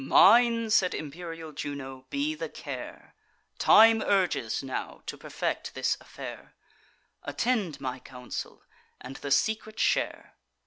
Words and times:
"Mine," 0.03 0.71
said 0.71 0.95
imperial 0.95 1.51
Juno, 1.51 2.07
"be 2.09 2.33
the 2.33 2.49
care; 2.49 3.13
Time 3.59 4.01
urges, 4.01 4.63
now, 4.63 5.03
to 5.05 5.15
perfect 5.15 5.75
this 5.75 5.95
affair: 6.01 6.55
Attend 7.21 7.79
my 7.79 7.99
counsel, 7.99 8.63
and 8.99 9.17
the 9.17 9.29
secret 9.29 9.79
share. 9.79 10.33